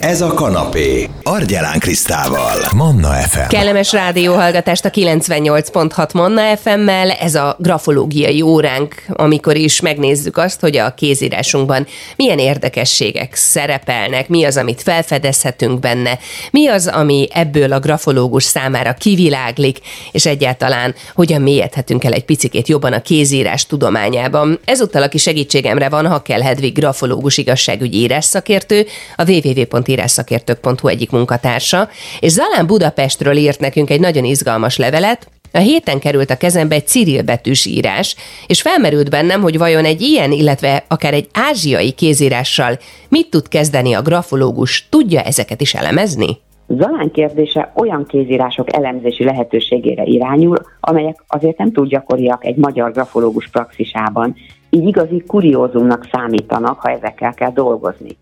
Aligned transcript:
Ez 0.00 0.20
a 0.20 0.34
kanapé. 0.34 1.08
Argyelán 1.22 1.78
Krisztával. 1.78 2.58
Manna 2.74 3.08
FM. 3.08 3.48
Kellemes 3.48 3.92
rádióhallgatást 3.92 4.84
a 4.84 4.90
98.6 4.90 6.14
Manna 6.14 6.56
FM-mel. 6.56 7.10
Ez 7.10 7.34
a 7.34 7.56
grafológiai 7.58 8.42
óránk, 8.42 8.94
amikor 9.08 9.56
is 9.56 9.80
megnézzük 9.80 10.36
azt, 10.36 10.60
hogy 10.60 10.76
a 10.76 10.94
kézírásunkban 10.94 11.86
milyen 12.16 12.38
érdekességek 12.38 13.34
szerepelnek, 13.34 14.28
mi 14.28 14.44
az, 14.44 14.56
amit 14.56 14.82
felfedezhetünk 14.82 15.80
benne, 15.80 16.18
mi 16.50 16.66
az, 16.68 16.86
ami 16.86 17.28
ebből 17.32 17.72
a 17.72 17.80
grafológus 17.80 18.44
számára 18.44 18.94
kiviláglik, 18.94 19.78
és 20.12 20.26
egyáltalán 20.26 20.94
hogyan 21.14 21.42
mélyedhetünk 21.42 22.04
el 22.04 22.12
egy 22.12 22.24
picikét 22.24 22.68
jobban 22.68 22.92
a 22.92 23.02
kézírás 23.02 23.66
tudományában. 23.66 24.60
Ezúttal, 24.64 25.02
aki 25.02 25.18
segítségemre 25.18 25.88
van, 25.88 26.06
Hakkel 26.06 26.40
Hedvig 26.40 26.74
grafológus 26.74 27.38
igazságügyi 27.38 27.98
írás 27.98 28.24
szakértő, 28.24 28.86
a 29.16 29.30
www 29.30 29.88
írásszakértők.hu 29.90 30.88
egyik 30.88 31.10
munkatársa, 31.10 31.88
és 32.20 32.32
Zalán 32.32 32.66
Budapestről 32.66 33.36
írt 33.36 33.60
nekünk 33.60 33.90
egy 33.90 34.00
nagyon 34.00 34.24
izgalmas 34.24 34.76
levelet, 34.76 35.28
a 35.52 35.58
héten 35.58 35.98
került 35.98 36.30
a 36.30 36.36
kezembe 36.36 36.74
egy 36.74 36.86
Cyril 36.86 37.22
betűs 37.22 37.66
írás, 37.66 38.16
és 38.46 38.62
felmerült 38.62 39.10
bennem, 39.10 39.40
hogy 39.40 39.58
vajon 39.58 39.84
egy 39.84 40.00
ilyen, 40.00 40.32
illetve 40.32 40.84
akár 40.88 41.14
egy 41.14 41.28
ázsiai 41.32 41.90
kézírással 41.90 42.78
mit 43.08 43.30
tud 43.30 43.48
kezdeni 43.48 43.92
a 43.92 44.02
grafológus, 44.02 44.86
tudja 44.90 45.20
ezeket 45.20 45.60
is 45.60 45.74
elemezni? 45.74 46.38
Zalán 46.66 47.10
kérdése 47.10 47.72
olyan 47.74 48.04
kézírások 48.06 48.76
elemzési 48.76 49.24
lehetőségére 49.24 50.02
irányul, 50.02 50.56
amelyek 50.80 51.24
azért 51.28 51.58
nem 51.58 51.72
túl 51.72 51.86
gyakoriak 51.86 52.44
egy 52.44 52.56
magyar 52.56 52.92
grafológus 52.92 53.48
praxisában, 53.48 54.34
így 54.70 54.86
igazi 54.86 55.22
kuriózumnak 55.26 56.08
számítanak, 56.12 56.80
ha 56.80 56.90
ezekkel 56.90 57.34
kell 57.34 57.52
dolgozni. 57.52 58.16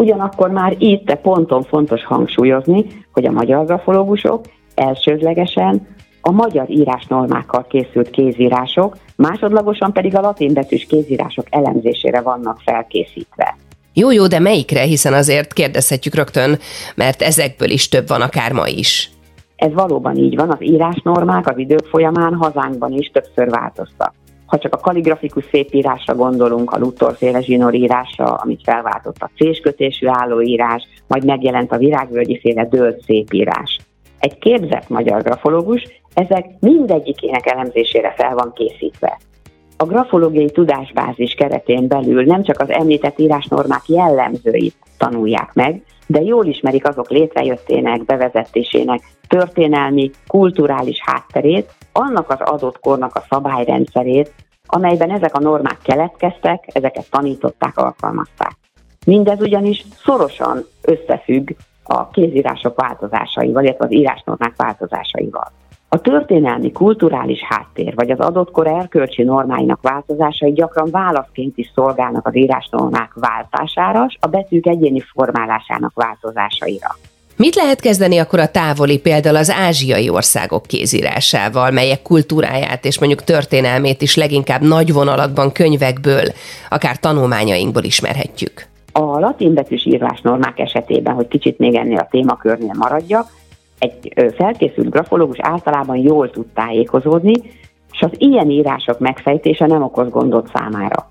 Ugyanakkor 0.00 0.50
már 0.50 0.74
itt 0.78 1.10
a 1.10 1.16
ponton 1.16 1.62
fontos 1.62 2.04
hangsúlyozni, 2.04 2.84
hogy 3.12 3.24
a 3.24 3.30
magyar 3.30 3.64
grafológusok 3.64 4.44
elsődlegesen 4.74 5.86
a 6.20 6.30
magyar 6.30 6.70
írásnormákkal 6.70 7.66
készült 7.68 8.10
kézírások, 8.10 8.96
másodlagosan 9.16 9.92
pedig 9.92 10.16
a 10.16 10.20
latinbetűs 10.20 10.86
kézírások 10.86 11.46
elemzésére 11.50 12.20
vannak 12.20 12.60
felkészítve. 12.64 13.56
Jó, 13.92 14.10
jó, 14.10 14.26
de 14.26 14.38
melyikre, 14.38 14.82
hiszen 14.82 15.12
azért 15.12 15.52
kérdezhetjük 15.52 16.14
rögtön, 16.14 16.58
mert 16.94 17.22
ezekből 17.22 17.70
is 17.70 17.88
több 17.88 18.08
van 18.08 18.20
akár 18.20 18.52
ma 18.52 18.66
is. 18.66 19.10
Ez 19.56 19.72
valóban 19.72 20.16
így 20.16 20.36
van, 20.36 20.50
az 20.50 20.62
írásnormák 20.62 21.48
az 21.48 21.58
idők 21.58 21.86
folyamán 21.86 22.34
hazánkban 22.34 22.92
is 22.92 23.10
többször 23.12 23.50
változtak. 23.50 24.14
Ha 24.50 24.58
csak 24.58 24.74
a 24.74 24.78
kaligrafikus 24.78 25.44
szépírásra 25.50 26.14
gondolunk, 26.14 26.70
a 26.70 26.78
Luthor-féle 26.78 27.40
zsinórírásra, 27.40 28.24
amit 28.24 28.60
felváltott 28.64 29.16
a 29.18 29.30
céskötésű 29.36 30.06
állóírás, 30.06 30.88
majd 31.06 31.24
megjelent 31.24 31.72
a 31.72 31.76
virágvölgyi 31.76 32.38
féle 32.38 32.66
dölt 32.66 33.02
szépírás. 33.02 33.78
Egy 34.18 34.38
képzett 34.38 34.88
magyar 34.88 35.22
grafológus 35.22 35.82
ezek 36.14 36.46
mindegyikének 36.60 37.46
elemzésére 37.46 38.14
fel 38.16 38.34
van 38.34 38.52
készítve. 38.54 39.18
A 39.76 39.84
grafológiai 39.84 40.50
tudásbázis 40.50 41.34
keretén 41.34 41.88
belül 41.88 42.24
nem 42.24 42.42
csak 42.42 42.60
az 42.60 42.70
említett 42.70 43.18
írásnormák 43.18 43.82
jellemzőit 43.86 44.76
tanulják 44.98 45.50
meg, 45.54 45.82
de 46.10 46.20
jól 46.20 46.46
ismerik 46.46 46.88
azok 46.88 47.10
létrejöttének, 47.10 48.04
bevezetésének 48.04 49.00
történelmi, 49.28 50.10
kulturális 50.26 50.98
hátterét, 51.04 51.74
annak 51.92 52.30
az 52.30 52.40
adott 52.40 52.78
kornak 52.80 53.14
a 53.16 53.24
szabályrendszerét, 53.28 54.34
amelyben 54.66 55.10
ezek 55.10 55.34
a 55.34 55.40
normák 55.40 55.78
keletkeztek, 55.82 56.64
ezeket 56.66 57.10
tanították, 57.10 57.76
alkalmazták. 57.78 58.52
Mindez 59.06 59.40
ugyanis 59.40 59.84
szorosan 60.04 60.64
összefügg 60.82 61.50
a 61.84 62.08
kézírások 62.08 62.80
változásaival, 62.80 63.64
illetve 63.64 63.84
az 63.84 63.92
írásnormák 63.92 64.52
változásaival. 64.56 65.52
A 65.92 66.00
történelmi, 66.00 66.72
kulturális 66.72 67.40
háttér, 67.48 67.94
vagy 67.94 68.10
az 68.10 68.18
adott 68.18 68.50
kor 68.50 68.66
erkölcsi 68.66 69.22
normáinak 69.22 69.82
változásai 69.82 70.52
gyakran 70.52 70.88
válaszként 70.90 71.58
is 71.58 71.70
szolgálnak 71.74 72.26
az 72.26 72.36
írásnormák 72.36 73.12
váltására, 73.14 74.06
a 74.20 74.26
betűk 74.26 74.66
egyéni 74.66 75.00
formálásának 75.00 75.92
változásaira. 75.94 76.96
Mit 77.36 77.54
lehet 77.54 77.80
kezdeni 77.80 78.18
akkor 78.18 78.38
a 78.38 78.50
távoli 78.50 78.98
például 78.98 79.36
az 79.36 79.50
ázsiai 79.50 80.10
országok 80.10 80.62
kézírásával, 80.62 81.70
melyek 81.70 82.02
kultúráját 82.02 82.84
és 82.84 82.98
mondjuk 82.98 83.22
történelmét 83.22 84.02
is 84.02 84.16
leginkább 84.16 84.62
nagy 84.62 84.92
vonalakban 84.92 85.52
könyvekből, 85.52 86.24
akár 86.68 86.98
tanulmányainkból 86.98 87.82
ismerhetjük? 87.82 88.66
A 88.92 89.18
latin 89.18 89.54
betűs 89.54 89.86
írásnormák 89.86 90.58
esetében, 90.58 91.14
hogy 91.14 91.28
kicsit 91.28 91.58
még 91.58 91.74
ennél 91.74 91.98
a 91.98 92.08
témakörnél 92.10 92.74
maradjak, 92.78 93.26
egy 93.80 94.32
felkészült 94.36 94.90
grafológus 94.90 95.38
általában 95.40 95.96
jól 95.96 96.30
tud 96.30 96.46
tájékozódni, 96.54 97.32
és 97.92 98.00
az 98.00 98.10
ilyen 98.18 98.50
írások 98.50 98.98
megfejtése 98.98 99.66
nem 99.66 99.82
okoz 99.82 100.10
gondot 100.10 100.50
számára. 100.54 101.08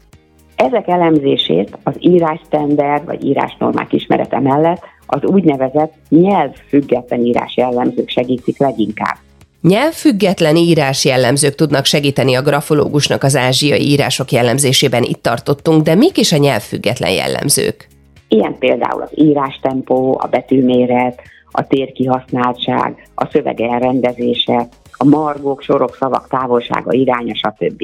Ezek 0.56 0.88
elemzését 0.88 1.78
az 1.84 1.94
írásstandard 2.00 3.06
vagy 3.06 3.25
írásnormák 3.25 3.94
ismerete 3.94 4.40
mellett 4.40 4.81
az 5.06 5.24
úgynevezett 5.24 5.94
nyelvfüggetlen 6.09 7.25
írás 7.25 7.57
jellemzők 7.57 8.09
segítik 8.09 8.59
leginkább. 8.59 9.18
Nyelvfüggetlen 9.62 10.56
írás 10.56 11.06
jellemzők 11.06 11.56
tudnak 11.56 11.86
segíteni 11.86 12.36
a 12.36 12.41
grafológusnak 12.41 13.24
az 13.24 13.36
ázsiai 13.36 13.90
írások 13.90 14.31
jellemzésében 14.31 15.03
itt 15.03 15.22
tartottunk, 15.22 15.84
de 15.84 15.96
mik 15.96 16.18
is 16.18 16.31
a 16.31 16.38
nyelvfüggetlen 16.38 17.12
jellemzők? 17.12 17.88
Ilyen 18.28 18.56
például 18.59 19.01
az 19.01 19.12
írástempó, 19.16 20.19
a 20.22 20.28
betűméret, 20.28 21.22
a 21.52 21.68
térkihasználtság, 21.68 23.10
a 23.16 23.26
szöveg 23.26 23.62
elrendezése, 23.62 24.68
a 24.92 25.06
margók, 25.06 25.62
sorok, 25.62 25.96
szavak 25.96 26.28
távolsága, 26.28 26.94
iránya, 26.94 27.34
stb. 27.36 27.84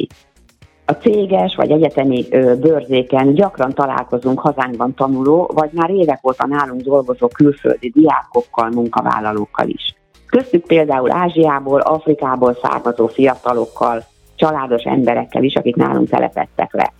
A 0.86 0.92
céges 0.92 1.56
vagy 1.56 1.72
egyetemi 1.72 2.26
bőrzéken 2.60 3.34
gyakran 3.34 3.74
találkozunk 3.74 4.40
hazánkban 4.40 4.94
tanuló, 4.94 5.52
vagy 5.54 5.70
már 5.74 5.90
évek 5.90 6.28
óta 6.28 6.48
nálunk 6.48 6.82
dolgozó 6.82 7.28
külföldi 7.28 7.90
diákokkal, 7.90 8.70
munkavállalókkal 8.70 9.68
is. 9.68 9.96
Köztük 10.26 10.66
például 10.66 11.12
Ázsiából, 11.12 11.80
Afrikából 11.80 12.58
származó 12.62 13.08
fiatalokkal, 13.08 14.04
családos 14.36 14.84
emberekkel 14.84 15.44
is, 15.44 15.56
akik 15.56 15.76
nálunk 15.76 16.10
telepettek 16.10 16.74
le. 16.74 16.94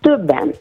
Többen 0.00 0.52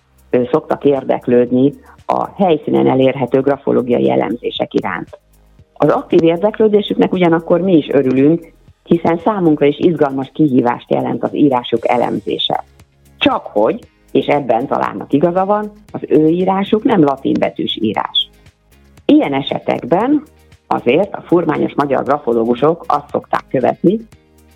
szoktak 0.52 0.84
érdeklődni 0.84 1.74
a 2.06 2.44
helyszínen 2.44 2.88
elérhető 2.88 3.42
grafológiai 3.42 4.12
elemzések 4.12 4.74
iránt. 4.74 5.20
Az 5.78 5.90
aktív 5.90 6.24
érdeklődésüknek 6.24 7.14
ugyanakkor 7.14 7.62
mi 7.62 7.78
is 7.78 7.88
örülünk, 7.90 8.54
hiszen 8.84 9.20
számunkra 9.24 9.66
is 9.66 9.80
izgalmas 9.80 10.30
kihívást 10.34 10.92
jelent 10.92 11.24
az 11.24 11.36
írásuk 11.36 11.90
elemzése. 11.90 12.64
Csak 13.18 13.46
hogy, 13.46 13.80
és 14.12 14.26
ebben 14.26 14.68
talán 14.68 15.06
igaza 15.10 15.46
van, 15.46 15.72
az 15.92 16.02
ő 16.08 16.28
írásuk 16.28 16.84
nem 16.84 17.04
latin 17.04 17.36
betűs 17.40 17.78
írás. 17.82 18.30
Ilyen 19.06 19.34
esetekben 19.34 20.24
azért 20.68 21.16
a 21.16 21.24
furmányos 21.26 21.74
magyar 21.76 22.04
grafológusok 22.04 22.86
azt 22.88 23.10
szokták 23.10 23.44
követni, 23.50 24.00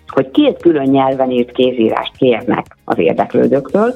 hogy 0.06 0.30
két 0.30 0.56
külön 0.60 0.88
nyelven 0.88 1.30
írt 1.30 1.52
kézírást 1.52 2.16
kérnek 2.16 2.76
az 2.84 2.98
érdeklődőktől. 2.98 3.94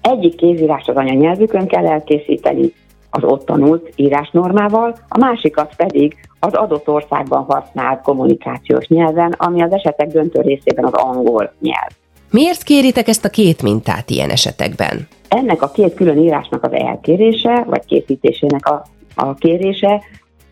Egyik 0.00 0.34
kézírást 0.34 0.88
az 0.88 0.96
anyanyelvükön 0.96 1.66
kell 1.66 1.86
elkészíteni, 1.86 2.72
az 3.10 3.24
ott 3.24 3.46
tanult 3.46 3.92
írásnormával, 3.96 4.96
a 5.08 5.18
másikat 5.18 5.76
pedig 5.76 6.16
az 6.44 6.54
adott 6.54 6.88
országban 6.88 7.44
használt 7.44 8.02
kommunikációs 8.02 8.86
nyelven, 8.86 9.34
ami 9.38 9.62
az 9.62 9.72
esetek 9.72 10.08
döntő 10.08 10.40
részében 10.40 10.84
az 10.84 10.92
angol 10.92 11.52
nyelv. 11.60 11.90
Miért 12.30 12.62
kéritek 12.62 13.08
ezt 13.08 13.24
a 13.24 13.28
két 13.28 13.62
mintát 13.62 14.10
ilyen 14.10 14.30
esetekben? 14.30 15.08
Ennek 15.28 15.62
a 15.62 15.70
két 15.70 15.94
külön 15.94 16.18
írásnak 16.18 16.64
az 16.64 16.72
elkérése, 16.72 17.64
vagy 17.66 17.84
készítésének 17.84 18.66
a, 18.68 18.84
a 19.14 19.34
kérése 19.34 20.02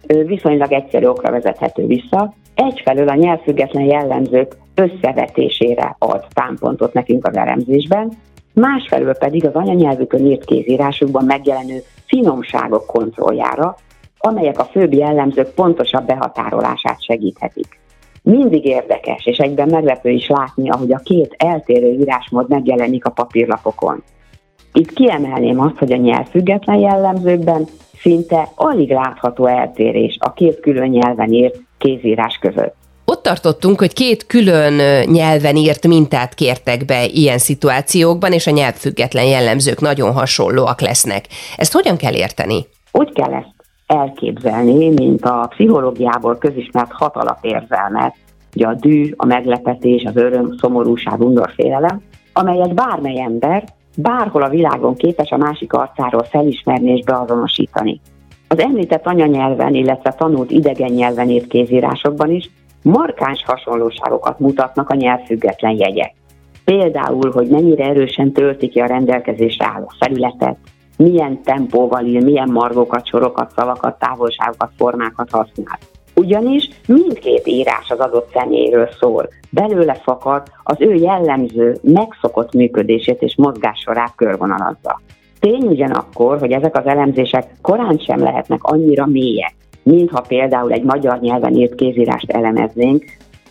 viszonylag 0.07 0.73
egyszerű 0.73 1.07
okra 1.07 1.31
vezethető 1.31 1.87
vissza. 1.87 2.35
Egyfelől 2.55 3.09
a 3.09 3.15
nyelvfüggetlen 3.15 3.85
jellemzők 3.85 4.57
összevetésére 4.75 5.97
ad 5.99 6.27
támpontot 6.33 6.93
nekünk 6.93 7.27
az 7.27 7.37
elemzésben, 7.37 8.13
másfelől 8.55 9.15
pedig 9.15 9.47
az 9.47 9.55
anyanyelvükön 9.55 10.27
írt 10.27 10.45
kézírásukban 10.45 11.25
megjelenő 11.25 11.83
finomságok 12.07 12.87
kontrolljára, 12.87 13.77
amelyek 14.23 14.59
a 14.59 14.65
főbb 14.65 14.93
jellemzők 14.93 15.55
pontosabb 15.55 16.07
behatárolását 16.07 17.05
segíthetik. 17.05 17.81
Mindig 18.23 18.65
érdekes 18.65 19.27
és 19.27 19.37
egyben 19.37 19.69
meglepő 19.69 20.11
is 20.11 20.29
látni, 20.29 20.71
ahogy 20.71 20.93
a 20.93 21.01
két 21.05 21.35
eltérő 21.39 21.93
írásmód 21.93 22.49
megjelenik 22.49 23.05
a 23.05 23.11
papírlapokon. 23.11 24.03
Itt 24.73 24.93
kiemelném 24.93 25.61
azt, 25.61 25.79
hogy 25.79 25.93
a 25.93 25.97
nyelvfüggetlen 25.97 26.79
jellemzőkben 26.79 27.67
szinte 28.01 28.49
alig 28.55 28.91
látható 28.91 29.47
eltérés 29.47 30.17
a 30.21 30.33
két 30.33 30.61
külön 30.61 30.89
nyelven 30.89 31.33
írt 31.33 31.59
kézírás 31.79 32.39
között. 32.41 32.75
Ott 33.05 33.23
tartottunk, 33.23 33.79
hogy 33.79 33.93
két 33.93 34.27
külön 34.27 35.05
nyelven 35.07 35.57
írt 35.57 35.87
mintát 35.87 36.35
kértek 36.35 36.85
be 36.85 37.05
ilyen 37.05 37.39
szituációkban, 37.39 38.33
és 38.33 38.47
a 38.47 38.51
nyelvfüggetlen 38.51 39.25
jellemzők 39.25 39.81
nagyon 39.81 40.13
hasonlóak 40.13 40.81
lesznek. 40.81 41.25
Ezt 41.57 41.73
hogyan 41.73 41.97
kell 41.97 42.15
érteni? 42.15 42.67
Úgy 42.93 43.13
kell 43.13 43.33
ezt 43.33 43.62
elképzelni, 43.93 44.89
mint 44.89 45.25
a 45.25 45.47
pszichológiából 45.51 46.39
közismert 46.39 46.93
hat 46.93 47.17
alapérzelmet, 47.17 48.15
ugye 48.55 48.67
a 48.67 48.75
dű, 48.75 49.13
a 49.17 49.27
meglepetés, 49.27 50.05
az 50.05 50.17
öröm, 50.17 50.57
szomorúság, 50.59 51.21
undor, 51.21 51.51
félelem, 51.55 52.03
amelyet 52.33 52.75
bármely 52.75 53.21
ember 53.21 53.65
bárhol 53.97 54.43
a 54.43 54.49
világon 54.49 54.95
képes 54.95 55.31
a 55.31 55.37
másik 55.37 55.73
arcáról 55.73 56.23
felismerni 56.23 56.91
és 56.91 57.05
beazonosítani. 57.05 58.01
Az 58.49 58.59
említett 58.59 59.07
anyanyelven, 59.07 59.75
illetve 59.75 60.13
tanult 60.13 60.51
idegen 60.51 60.93
nyelven 60.93 61.31
írt 61.31 61.47
kézírásokban 61.47 62.31
is 62.31 62.51
markáns 62.83 63.45
hasonlóságokat 63.47 64.39
mutatnak 64.39 64.91
a 64.91 64.95
nyelvfüggetlen 64.95 65.77
jegyek. 65.79 66.15
Például, 66.65 67.31
hogy 67.31 67.49
mennyire 67.49 67.85
erősen 67.85 68.33
tölti 68.33 68.69
ki 68.69 68.81
a 68.81 68.87
rendelkezésre 68.87 69.67
álló 69.75 69.91
felületet, 69.99 70.57
milyen 71.03 71.43
tempóval 71.43 72.05
ír, 72.05 72.25
milyen 72.25 72.51
margókat, 72.51 73.07
sorokat, 73.07 73.53
szavakat, 73.57 73.99
távolságokat, 73.99 74.71
formákat 74.77 75.31
használ. 75.31 75.79
Ugyanis 76.15 76.69
mindkét 76.87 77.47
írás 77.47 77.91
az 77.91 77.99
adott 77.99 78.31
személyről 78.33 78.89
szól. 79.01 79.29
Belőle 79.51 79.95
fakad 79.95 80.43
az 80.63 80.77
ő 80.79 80.95
jellemző, 80.95 81.77
megszokott 81.83 82.53
működését 82.53 83.23
és 83.23 83.35
mozgássorát 83.37 84.13
körvonalazza. 84.17 85.01
Tény 85.41 85.67
ugyanakkor, 85.67 86.39
hogy 86.39 86.53
ezek 86.53 86.77
az 86.77 86.87
elemzések 86.87 87.47
korán 87.63 87.99
sem 87.99 88.19
lehetnek 88.19 88.63
annyira 88.63 89.07
mélyek, 89.07 89.55
mintha 89.83 90.21
például 90.21 90.73
egy 90.73 90.85
magyar 90.85 91.21
nyelven 91.21 91.55
írt 91.55 91.75
kézírást 91.75 92.31
elemeznénk, 92.31 93.05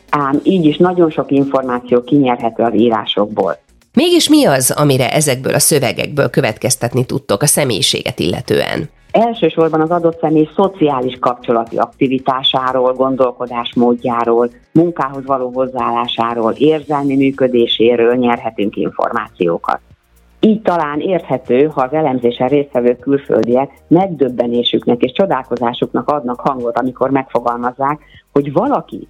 ám 0.09 0.39
így 0.43 0.65
is 0.65 0.77
nagyon 0.77 1.09
sok 1.09 1.31
információ 1.31 2.03
kinyerhető 2.03 2.63
az 2.63 2.73
írásokból. 2.73 3.57
Mégis 3.93 4.29
mi 4.29 4.45
az, 4.45 4.71
amire 4.71 5.11
ezekből 5.11 5.53
a 5.53 5.59
szövegekből 5.59 6.29
következtetni 6.29 7.05
tudtok 7.05 7.41
a 7.41 7.45
személyiséget 7.45 8.19
illetően? 8.19 8.89
Elsősorban 9.11 9.81
az 9.81 9.89
adott 9.89 10.19
személy 10.19 10.49
szociális 10.55 11.17
kapcsolati 11.19 11.77
aktivitásáról, 11.77 12.93
gondolkodásmódjáról, 12.93 14.49
munkához 14.71 15.25
való 15.25 15.51
hozzáállásáról, 15.53 16.51
érzelmi 16.51 17.15
működéséről 17.15 18.15
nyerhetünk 18.15 18.75
információkat. 18.75 19.79
Így 20.39 20.61
talán 20.61 20.99
érthető, 20.99 21.65
ha 21.65 21.81
az 21.81 21.93
elemzésen 21.93 22.47
résztvevő 22.47 22.95
külföldiek 22.95 23.71
megdöbbenésüknek 23.87 25.01
és 25.01 25.11
csodálkozásuknak 25.11 26.09
adnak 26.09 26.39
hangot, 26.39 26.77
amikor 26.77 27.09
megfogalmazzák, 27.09 27.99
hogy 28.31 28.51
valaki, 28.51 29.07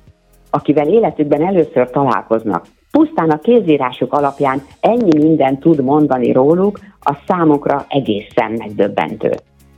akivel 0.49 0.87
életükben 0.87 1.45
először 1.45 1.89
találkoznak, 1.89 2.65
pusztán 2.91 3.29
a 3.29 3.39
kézírásuk 3.39 4.13
alapján 4.13 4.61
ennyi 4.79 5.17
mindent 5.17 5.59
tud 5.59 5.83
mondani 5.83 6.31
róluk, 6.31 6.79
a 6.99 7.17
számukra 7.27 7.85
egészen 7.87 8.51
megdöbbentő. 8.51 9.31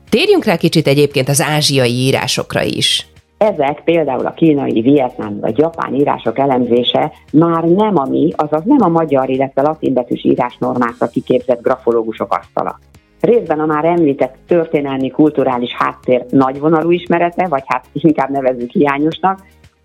Térjünk 0.09 0.45
rá 0.45 0.55
kicsit 0.55 0.87
egyébként 0.87 1.29
az 1.29 1.41
ázsiai 1.41 1.91
írásokra 1.91 2.61
is. 2.61 3.07
Ezek 3.37 3.81
például 3.83 4.25
a 4.25 4.33
kínai, 4.33 4.81
vietnámi 4.81 5.39
vagy 5.39 5.57
japán 5.57 5.93
írások 5.93 6.39
elemzése 6.39 7.11
már 7.31 7.63
nem 7.63 7.97
a 7.97 8.05
mi, 8.09 8.31
azaz 8.35 8.61
nem 8.65 8.81
a 8.81 8.87
magyar, 8.87 9.29
illetve 9.29 9.61
latinbetűs 9.61 10.23
írásnormákra 10.23 11.07
kiképzett 11.07 11.61
grafológusok 11.61 12.33
asztala. 12.33 12.79
Részben 13.21 13.59
a 13.59 13.65
már 13.65 13.85
említett 13.85 14.35
történelmi, 14.47 15.09
kulturális 15.09 15.73
háttér 15.73 16.25
nagyvonalú 16.29 16.91
ismerete, 16.91 17.47
vagy 17.47 17.63
hát 17.65 17.85
inkább 17.93 18.29
nevezük 18.29 18.71
hiányosnak, 18.71 19.39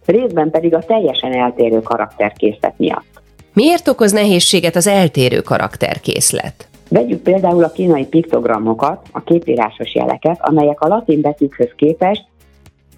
részben 0.06 0.50
pedig 0.50 0.74
a 0.74 0.78
teljesen 0.78 1.32
eltérő 1.32 1.80
karakterkészlet 1.80 2.74
miatt. 2.76 3.17
Miért 3.58 3.88
okoz 3.88 4.12
nehézséget 4.12 4.76
az 4.76 4.86
eltérő 4.86 5.40
karakterkészlet? 5.40 6.68
Vegyük 6.88 7.22
például 7.22 7.64
a 7.64 7.70
kínai 7.70 8.06
piktogramokat, 8.06 9.06
a 9.12 9.22
képírásos 9.22 9.94
jeleket, 9.94 10.38
amelyek 10.40 10.80
a 10.80 10.88
latin 10.88 11.20
betűkhöz 11.20 11.72
képest 11.76 12.24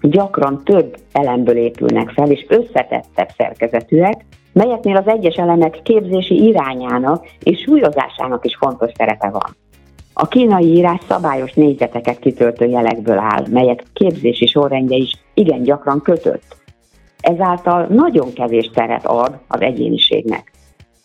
gyakran 0.01 0.61
több 0.63 0.97
elemből 1.11 1.57
épülnek 1.57 2.09
fel, 2.09 2.31
és 2.31 2.45
összetettebb 2.47 3.29
szerkezetűek, 3.37 4.25
melyeknél 4.53 4.95
az 4.95 5.07
egyes 5.07 5.35
elemek 5.35 5.79
képzési 5.83 6.43
irányának 6.43 7.25
és 7.43 7.59
súlyozásának 7.59 8.45
is 8.45 8.55
fontos 8.59 8.91
szerepe 8.97 9.29
van. 9.29 9.55
A 10.13 10.27
kínai 10.27 10.65
írás 10.65 10.99
szabályos 11.07 11.53
négyzeteket 11.53 12.19
kitöltő 12.19 12.65
jelekből 12.65 13.17
áll, 13.17 13.45
melyek 13.49 13.83
képzési 13.93 14.45
sorrendje 14.45 14.97
is 14.97 15.11
igen 15.33 15.63
gyakran 15.63 16.01
kötött. 16.01 16.59
Ezáltal 17.21 17.85
nagyon 17.85 18.33
kevés 18.33 18.69
teret 18.73 19.05
ad 19.05 19.39
az 19.47 19.61
egyéniségnek. 19.61 20.50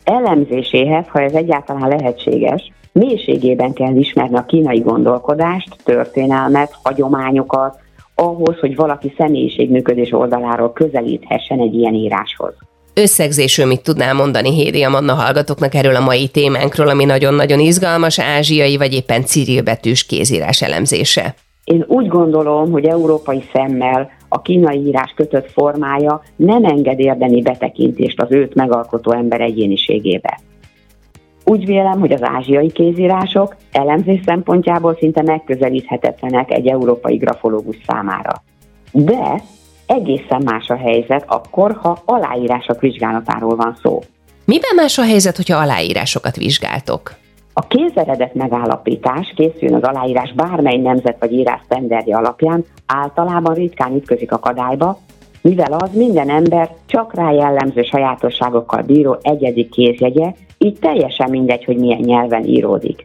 Elemzéséhez, 0.06 1.04
ha 1.08 1.20
ez 1.20 1.32
egyáltalán 1.32 1.88
lehetséges, 1.88 2.72
mélységében 2.92 3.72
kell 3.72 3.96
ismerni 3.96 4.36
a 4.36 4.44
kínai 4.44 4.78
gondolkodást, 4.78 5.76
történelmet, 5.84 6.74
hagyományokat, 6.82 7.78
ahhoz, 8.14 8.58
hogy 8.58 8.76
valaki 8.76 9.14
személyiségműködés 9.18 10.12
oldaláról 10.12 10.72
közelíthessen 10.72 11.60
egy 11.60 11.74
ilyen 11.74 11.94
íráshoz. 11.94 12.54
Összegzésül 12.94 13.66
mit 13.66 13.82
tudnál 13.82 14.14
mondani 14.14 14.54
Hédi 14.54 14.82
a 14.82 14.90
Manna 14.90 15.12
hallgatóknak 15.12 15.74
erről 15.74 15.96
a 15.96 16.04
mai 16.04 16.28
témánkról, 16.28 16.88
ami 16.88 17.04
nagyon-nagyon 17.04 17.60
izgalmas, 17.60 18.18
ázsiai 18.18 18.76
vagy 18.76 18.92
éppen 18.92 19.24
cirilbetűs 19.24 20.06
kézírás 20.06 20.62
elemzése? 20.62 21.34
Én 21.64 21.84
úgy 21.88 22.06
gondolom, 22.06 22.70
hogy 22.70 22.84
európai 22.84 23.44
szemmel 23.52 24.10
a 24.36 24.42
kínai 24.42 24.86
írás 24.86 25.12
kötött 25.16 25.50
formája 25.50 26.22
nem 26.36 26.64
enged 26.64 26.98
érdemi 26.98 27.42
betekintést 27.42 28.20
az 28.20 28.32
őt 28.32 28.54
megalkotó 28.54 29.12
ember 29.12 29.40
egyéniségébe. 29.40 30.38
Úgy 31.44 31.66
vélem, 31.66 32.00
hogy 32.00 32.12
az 32.12 32.22
ázsiai 32.22 32.70
kézírások 32.70 33.56
elemzés 33.72 34.20
szempontjából 34.24 34.96
szinte 34.98 35.22
megközelíthetetlenek 35.22 36.50
egy 36.50 36.66
európai 36.66 37.16
grafológus 37.16 37.76
számára. 37.86 38.42
De 38.92 39.42
egészen 39.86 40.42
más 40.44 40.68
a 40.68 40.76
helyzet 40.76 41.24
akkor, 41.26 41.78
ha 41.82 42.02
aláírások 42.04 42.80
vizsgálatáról 42.80 43.56
van 43.56 43.78
szó. 43.82 44.00
Miben 44.44 44.74
más 44.76 44.98
a 44.98 45.04
helyzet, 45.04 45.36
hogyha 45.36 45.58
aláírásokat 45.58 46.36
vizsgáltok? 46.36 47.14
A 47.58 47.66
kézeredet 47.66 48.34
megállapítás 48.34 49.32
készül 49.36 49.74
az 49.74 49.82
aláírás 49.82 50.32
bármely 50.32 50.76
nemzet 50.76 51.16
vagy 51.20 51.32
írás 51.32 51.60
sztenderje 51.64 52.16
alapján 52.16 52.64
általában 52.86 53.54
ritkán 53.54 53.94
ütközik 53.94 54.32
akadályba, 54.32 54.98
mivel 55.42 55.72
az 55.72 55.90
minden 55.92 56.30
ember 56.30 56.70
csak 56.86 57.14
rá 57.14 57.30
jellemző 57.30 57.82
sajátosságokkal 57.82 58.82
bíró 58.82 59.16
egyedi 59.20 59.68
kézjegye, 59.68 60.32
így 60.58 60.78
teljesen 60.78 61.30
mindegy, 61.30 61.64
hogy 61.64 61.76
milyen 61.76 62.00
nyelven 62.00 62.44
íródik. 62.44 63.02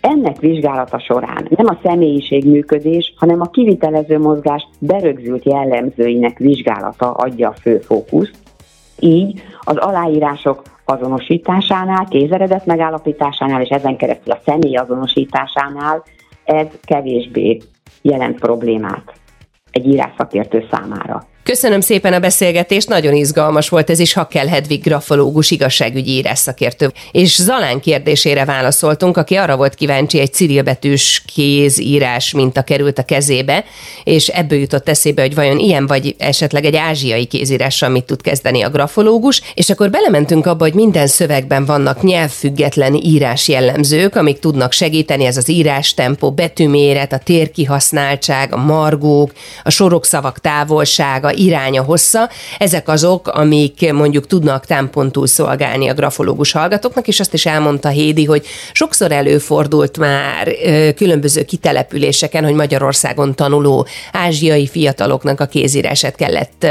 Ennek 0.00 0.38
vizsgálata 0.38 0.98
során 0.98 1.46
nem 1.48 1.66
a 1.66 1.78
személyiség 1.82 2.50
működés, 2.50 3.14
hanem 3.16 3.40
a 3.40 3.50
kivitelező 3.50 4.18
mozgás 4.18 4.68
berögzült 4.78 5.44
jellemzőinek 5.44 6.38
vizsgálata 6.38 7.10
adja 7.10 7.48
a 7.48 7.60
fő 7.60 7.78
fókuszt, 7.78 8.34
így 8.98 9.42
az 9.60 9.76
aláírások 9.76 10.62
azonosításánál, 10.92 12.06
kézeredet 12.08 12.66
megállapításánál 12.66 13.60
és 13.62 13.68
ezen 13.68 13.96
keresztül 13.96 14.32
a 14.32 14.40
személy 14.44 14.76
azonosításánál 14.76 16.02
ez 16.44 16.66
kevésbé 16.82 17.58
jelent 18.02 18.38
problémát 18.38 19.12
egy 19.70 19.86
írásszakértő 19.86 20.66
számára. 20.70 21.26
Köszönöm 21.44 21.80
szépen 21.80 22.12
a 22.12 22.18
beszélgetést, 22.18 22.88
nagyon 22.88 23.14
izgalmas 23.14 23.68
volt 23.68 23.90
ez 23.90 23.98
is, 23.98 24.12
Hakkel 24.12 24.46
Hedvig 24.46 24.82
grafológus 24.82 25.50
igazságügyi 25.50 26.10
írásszakértő. 26.10 26.92
És 27.12 27.42
Zalán 27.42 27.80
kérdésére 27.80 28.44
válaszoltunk, 28.44 29.16
aki 29.16 29.34
arra 29.34 29.56
volt 29.56 29.74
kíváncsi, 29.74 30.18
egy 30.18 30.32
cirilbetűs 30.32 31.22
kézírás 31.34 32.32
minta 32.32 32.62
került 32.62 32.98
a 32.98 33.02
kezébe, 33.02 33.64
és 34.04 34.28
ebből 34.28 34.58
jutott 34.58 34.88
eszébe, 34.88 35.22
hogy 35.22 35.34
vajon 35.34 35.58
ilyen 35.58 35.86
vagy 35.86 36.14
esetleg 36.18 36.64
egy 36.64 36.76
ázsiai 36.76 37.24
kézírással 37.24 37.88
mit 37.88 38.04
tud 38.04 38.22
kezdeni 38.22 38.62
a 38.62 38.70
grafológus, 38.70 39.42
és 39.54 39.70
akkor 39.70 39.90
belementünk 39.90 40.46
abba, 40.46 40.64
hogy 40.64 40.74
minden 40.74 41.06
szövegben 41.06 41.64
vannak 41.64 42.02
nyelvfüggetlen 42.02 42.94
írás 42.94 43.48
jellemzők, 43.48 44.16
amik 44.16 44.38
tudnak 44.38 44.72
segíteni, 44.72 45.24
ez 45.24 45.36
az 45.36 45.48
írás 45.48 45.94
tempó, 45.94 46.32
betűméret, 46.32 47.12
a 47.12 47.18
térkihasználtság, 47.18 48.52
a 48.52 48.56
margók, 48.56 49.32
a 49.62 49.70
sorokszavak 49.70 50.38
távolsága, 50.38 51.30
iránya, 51.34 51.82
hossza, 51.82 52.28
ezek 52.58 52.88
azok, 52.88 53.28
amik 53.28 53.92
mondjuk 53.92 54.26
tudnak 54.26 54.66
támpontul 54.66 55.26
szolgálni 55.26 55.88
a 55.88 55.94
grafológus 55.94 56.52
hallgatóknak, 56.52 57.08
és 57.08 57.20
azt 57.20 57.34
is 57.34 57.46
elmondta 57.46 57.88
Hédi, 57.88 58.24
hogy 58.24 58.46
sokszor 58.72 59.12
előfordult 59.12 59.98
már 59.98 60.48
különböző 60.96 61.44
kitelepüléseken, 61.44 62.44
hogy 62.44 62.54
Magyarországon 62.54 63.34
tanuló 63.34 63.86
ázsiai 64.12 64.66
fiataloknak 64.66 65.40
a 65.40 65.46
kézírását 65.46 66.14
kellett 66.14 66.66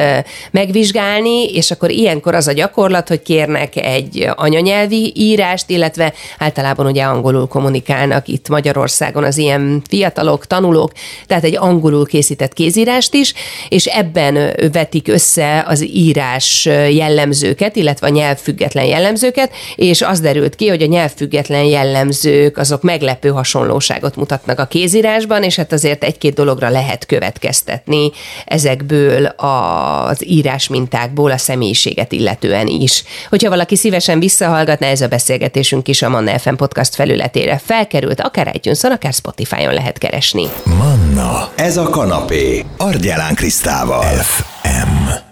megvizsgálni, 0.52 1.46
és 1.46 1.72
akkor 1.72 1.90
ilyenkor 1.92 2.36
az 2.36 2.48
a 2.48 2.52
gyakorlat, 2.52 3.08
hogy 3.08 3.22
kérnek 3.22 3.76
egy 3.76 4.30
anyanyelvi 4.36 5.14
írást, 5.16 5.70
illetve 5.70 6.14
általában 6.38 6.86
ugye 6.86 7.04
angolul 7.04 7.48
kommunikálnak 7.48 8.28
itt 8.28 8.50
Magyarországon 8.50 9.24
az 9.24 9.38
ilyen 9.38 9.82
fiatalok, 9.90 10.46
tanulók, 10.48 10.92
tehát 11.28 11.44
egy 11.44 11.58
angolul 11.58 12.06
készített 12.06 12.54
kézírást 12.54 13.14
is, 13.14 13.34
és 13.70 13.86
ebben 13.86 14.51
vetik 14.72 15.08
össze 15.08 15.64
az 15.68 15.84
írás 15.84 16.66
jellemzőket, 16.90 17.76
illetve 17.76 18.08
a 18.08 18.10
nyelvfüggetlen 18.10 18.86
jellemzőket, 18.86 19.52
és 19.76 20.02
az 20.02 20.20
derült 20.20 20.56
ki, 20.56 20.68
hogy 20.68 20.82
a 20.82 20.86
nyelvfüggetlen 20.86 21.64
jellemzők 21.64 22.58
azok 22.58 22.82
meglepő 22.82 23.30
hasonlóságot 23.30 24.16
mutatnak 24.16 24.60
a 24.60 24.66
kézírásban, 24.66 25.44
és 25.44 25.56
hát 25.56 25.72
azért 25.72 26.04
egy-két 26.04 26.34
dologra 26.34 26.70
lehet 26.70 27.06
következtetni 27.06 28.12
ezekből 28.46 29.26
az 29.26 30.28
írás 30.28 30.68
mintákból 30.68 31.32
a 31.32 31.38
személyiséget 31.38 32.12
illetően 32.12 32.68
is. 32.68 33.04
Hogyha 33.30 33.50
valaki 33.50 33.76
szívesen 33.76 34.20
visszahallgatná, 34.20 34.88
ez 34.88 35.02
a 35.02 35.08
beszélgetésünk 35.08 35.88
is 35.88 36.02
a 36.02 36.10
Manna 36.10 36.40
FM 36.40 36.54
podcast 36.54 36.96
felületére 36.96 37.62
felkerült, 37.66 38.22
akár 38.22 38.52
itunes 38.56 38.84
akár 38.84 39.14
Spotify-on 39.14 39.74
lehet 39.74 39.98
keresni. 39.98 40.48
Manna, 40.64 41.50
ez 41.56 41.78
a 41.78 41.90
kanapé, 41.90 42.66
Argyelán 42.78 43.36
Krisztával. 43.36 44.16
FM. 44.42 45.31